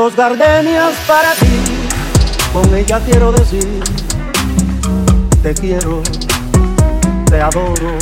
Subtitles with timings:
[0.00, 1.60] Dos gardenias para ti,
[2.54, 3.82] con ella quiero decir,
[5.42, 6.00] te quiero,
[7.26, 7.98] te adoro,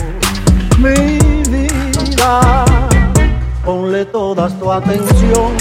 [0.79, 2.65] mi vida.
[3.65, 5.57] Ponle toda tu atención,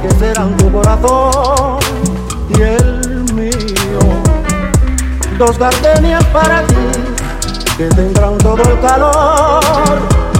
[0.00, 1.78] que serán tu corazón
[2.56, 4.00] y el mío.
[5.36, 6.88] Dos gardenias para ti,
[7.76, 9.60] que tendrán todo el calor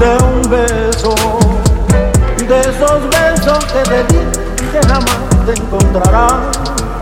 [0.01, 1.15] de un beso,
[2.49, 4.47] de esos besos que te di
[4.81, 6.51] que jamás te encontrará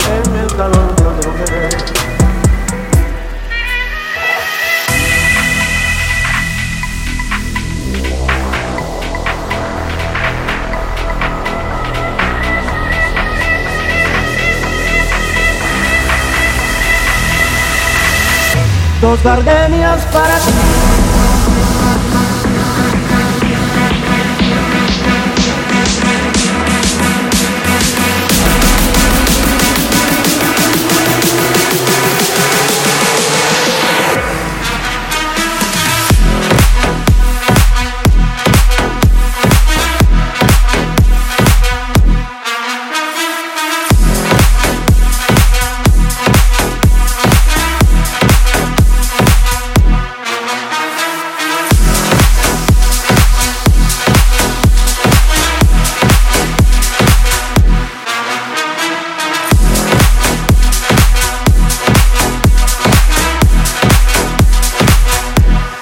[0.06, 1.77] en el calor de otro querer.
[19.00, 20.83] Dos gardenias para ti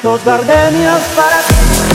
[0.03, 1.93] dos gardenias para ti.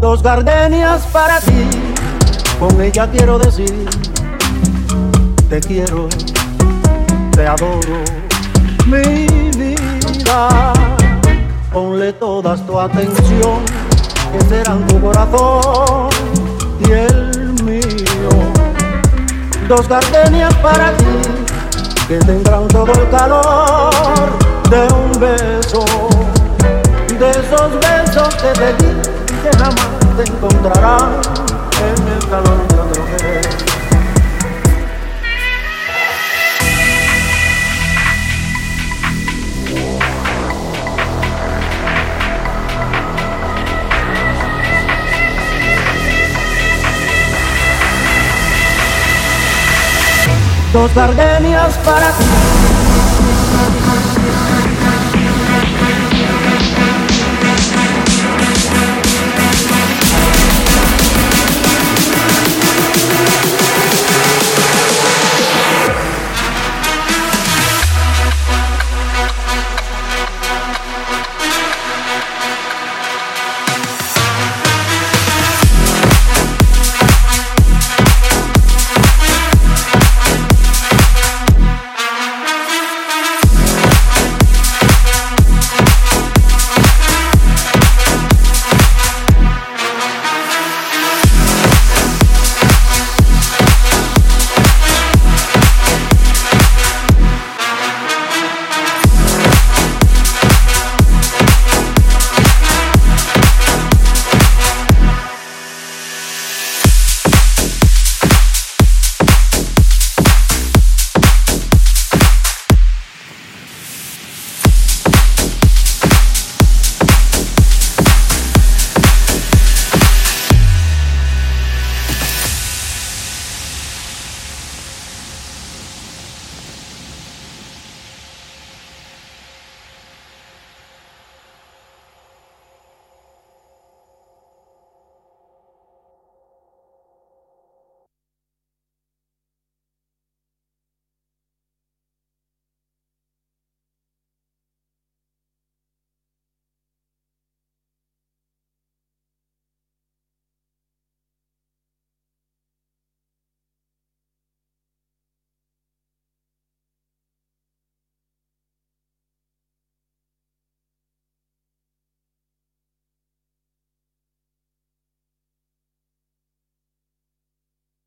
[0.00, 1.68] Dos gardenias para ti,
[2.58, 3.88] con ella quiero decir,
[5.48, 6.08] te quiero,
[7.32, 8.04] te adoro,
[8.86, 9.26] mi
[9.56, 10.72] vida.
[11.72, 13.60] Ponle toda tu atención,
[14.32, 16.08] que serán tu corazón
[16.80, 18.28] y el mío.
[19.68, 21.04] Dos gardenias para ti,
[22.08, 24.38] que tendrán todo el calor
[24.70, 25.84] de un beso,
[27.18, 30.98] de esos besos que te di que jamás te encontrará
[31.80, 33.48] en el calor de otro querer.
[50.72, 52.27] Dos gardenias para ti